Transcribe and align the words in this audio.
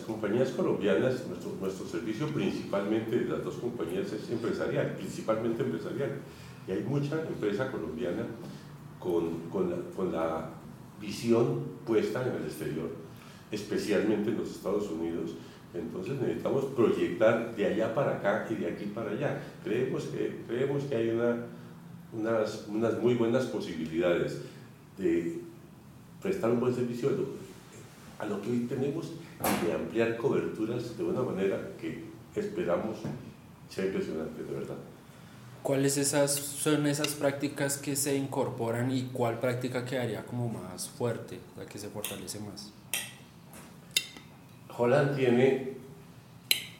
compañías 0.00 0.50
colombianas, 0.50 1.26
nuestro, 1.26 1.52
nuestro 1.60 1.86
servicio 1.86 2.28
principalmente 2.28 3.18
de 3.18 3.28
las 3.28 3.44
dos 3.44 3.54
compañías 3.56 4.12
es 4.12 4.30
empresarial, 4.30 4.94
principalmente 4.94 5.62
empresarial. 5.62 6.20
Y 6.68 6.72
hay 6.72 6.82
mucha 6.82 7.20
empresa 7.26 7.70
colombiana 7.70 8.24
con, 9.00 9.40
con, 9.50 9.70
la, 9.70 9.76
con 9.96 10.12
la 10.12 10.50
visión 11.00 11.64
puesta 11.84 12.22
en 12.22 12.34
el 12.36 12.44
exterior, 12.44 12.88
especialmente 13.50 14.30
en 14.30 14.38
los 14.38 14.50
Estados 14.50 14.88
Unidos. 14.90 15.32
Entonces 15.74 16.20
necesitamos 16.20 16.66
proyectar 16.66 17.54
de 17.56 17.66
allá 17.66 17.94
para 17.94 18.18
acá 18.18 18.46
y 18.48 18.54
de 18.54 18.68
aquí 18.68 18.84
para 18.86 19.10
allá. 19.10 19.42
Creemos 19.64 20.04
que, 20.04 20.42
creemos 20.46 20.84
que 20.84 20.94
hay 20.94 21.10
una, 21.10 21.46
unas, 22.12 22.66
unas 22.68 23.02
muy 23.02 23.14
buenas 23.14 23.46
posibilidades 23.46 24.40
de 24.96 25.40
prestar 26.22 26.52
un 26.52 26.60
buen 26.60 26.74
servicio 26.74 27.10
a 28.18 28.26
lo 28.26 28.40
que 28.40 28.50
hoy 28.50 28.66
tenemos 28.68 29.12
y 29.62 29.66
de 29.66 29.72
ampliar 29.72 30.16
coberturas 30.16 30.96
de 30.96 31.04
una 31.04 31.22
manera 31.22 31.72
que 31.80 32.04
esperamos 32.34 32.98
sea 33.68 33.86
impresionante, 33.86 34.42
de 34.42 34.52
verdad. 34.52 34.76
¿Cuáles 35.62 35.96
esas, 35.96 36.34
son 36.34 36.86
esas 36.86 37.08
prácticas 37.14 37.78
que 37.78 37.96
se 37.96 38.16
incorporan 38.16 38.90
y 38.90 39.04
cuál 39.12 39.40
práctica 39.40 39.84
quedaría 39.84 40.24
como 40.24 40.48
más 40.48 40.88
fuerte, 40.90 41.38
la 41.56 41.64
que 41.64 41.78
se 41.78 41.88
fortalece 41.88 42.38
más? 42.40 42.70
Holland 44.76 45.16
tiene 45.16 45.74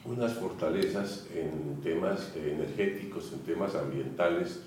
unas 0.05 0.35
fortalezas 0.35 1.27
en 1.35 1.81
temas 1.83 2.33
energéticos, 2.37 3.33
en 3.33 3.39
temas 3.41 3.75
ambientales, 3.75 4.61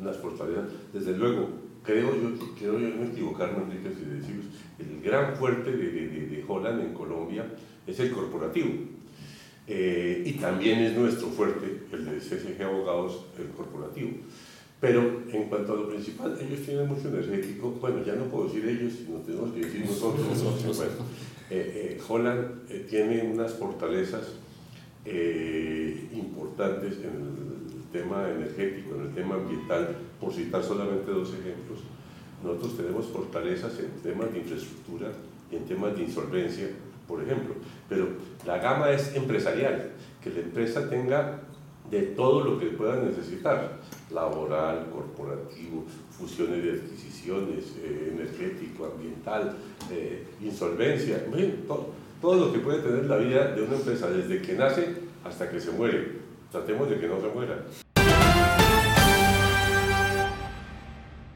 unas 0.00 0.16
fortalezas, 0.16 0.64
desde 0.92 1.16
luego, 1.16 1.48
creo 1.82 2.14
yo, 2.14 2.54
quiero 2.58 2.78
yo 2.78 2.88
no 2.88 3.04
equivocarme, 3.04 3.64
Enrique, 3.64 3.94
si 3.96 4.04
decimos, 4.04 4.46
el 4.78 5.02
gran 5.02 5.36
fuerte 5.36 5.70
de, 5.70 5.90
de, 5.90 6.26
de 6.26 6.44
Holland 6.46 6.80
en 6.80 6.94
Colombia 6.94 7.44
es 7.86 7.98
el 8.00 8.10
corporativo 8.10 8.70
eh, 9.68 10.22
y 10.26 10.32
también 10.32 10.80
es 10.80 10.96
nuestro 10.96 11.28
fuerte, 11.28 11.82
el 11.92 12.04
de 12.04 12.18
CSG 12.18 12.62
Abogados, 12.62 13.26
el 13.38 13.48
corporativo. 13.48 14.10
Pero 14.80 15.22
en 15.32 15.44
cuanto 15.44 15.74
a 15.74 15.76
lo 15.76 15.88
principal, 15.88 16.36
ellos 16.40 16.66
tienen 16.66 16.88
mucho 16.88 17.08
energético, 17.08 17.70
bueno, 17.80 18.04
ya 18.04 18.16
no 18.16 18.24
puedo 18.24 18.48
decir 18.48 18.66
ellos, 18.68 18.92
sino 18.94 19.18
tenemos 19.20 19.52
que 19.52 19.60
decir 19.60 19.86
nosotros. 19.86 20.26
nosotros 20.26 20.76
bueno, 20.76 20.92
eh, 21.50 21.96
eh, 21.96 22.02
Holland 22.08 22.66
tiene 22.88 23.22
unas 23.22 23.52
fortalezas 23.54 24.38
importantes 26.12 26.98
en 26.98 27.10
el 27.10 27.71
tema 27.92 28.28
energético, 28.28 28.96
en 28.96 29.02
el 29.02 29.14
tema 29.14 29.36
ambiental, 29.36 29.96
por 30.20 30.32
citar 30.32 30.62
solamente 30.62 31.10
dos 31.10 31.28
ejemplos. 31.28 31.80
Nosotros 32.42 32.76
tenemos 32.76 33.06
fortalezas 33.06 33.78
en 33.78 33.90
temas 34.02 34.32
de 34.32 34.38
infraestructura 34.38 35.12
y 35.50 35.56
en 35.56 35.64
temas 35.64 35.94
de 35.94 36.02
insolvencia 36.02 36.68
por 37.06 37.22
ejemplo. 37.22 37.54
Pero 37.88 38.08
la 38.46 38.58
gama 38.58 38.90
es 38.90 39.14
empresarial, 39.14 39.90
que 40.22 40.30
la 40.30 40.40
empresa 40.40 40.88
tenga 40.88 41.40
de 41.90 42.02
todo 42.02 42.42
lo 42.42 42.58
que 42.58 42.68
pueda 42.68 42.96
necesitar, 42.96 43.80
laboral, 44.10 44.88
corporativo, 44.90 45.84
fusiones 46.10 46.64
de 46.64 46.70
adquisiciones, 46.72 47.74
eh, 47.82 48.14
energético, 48.14 48.86
ambiental, 48.86 49.56
eh, 49.90 50.24
insolvencia, 50.40 51.22
todo, 51.68 51.90
todo 52.20 52.46
lo 52.46 52.52
que 52.52 52.60
puede 52.60 52.80
tener 52.80 53.04
la 53.06 53.18
vida 53.18 53.52
de 53.54 53.62
una 53.62 53.76
empresa 53.76 54.08
desde 54.08 54.40
que 54.40 54.54
nace 54.54 54.88
hasta 55.22 55.50
que 55.50 55.60
se 55.60 55.70
muere. 55.72 56.22
no 56.54 56.60
te 56.66 56.76
muidugi, 56.76 57.08
no 57.08 57.20
see 57.20 57.30
on 57.30 57.38
võrreldav. 57.38 57.91